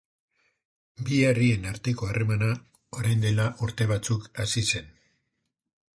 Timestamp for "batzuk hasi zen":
3.95-4.93